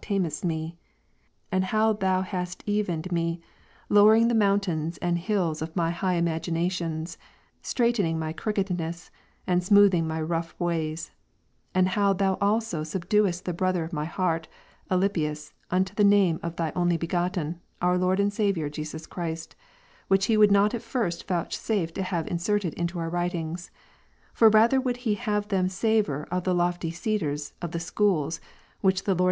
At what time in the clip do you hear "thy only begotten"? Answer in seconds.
16.54-17.60